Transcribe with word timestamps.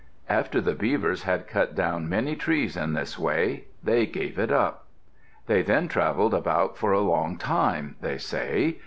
After 0.29 0.59
the 0.61 0.73
Beavers 0.73 1.25
had 1.25 1.47
cut 1.47 1.75
down 1.75 2.09
many 2.09 2.35
trees 2.35 2.75
in 2.75 2.93
this 2.93 3.19
way, 3.19 3.65
they 3.83 4.07
gave 4.07 4.39
it 4.39 4.51
up. 4.51 4.85
They 5.45 5.61
then 5.61 5.87
travelled 5.87 6.33
about 6.33 6.75
for 6.75 6.91
a 6.91 6.99
long 7.01 7.37
time, 7.37 7.97
they 8.01 8.17
say. 8.17 8.79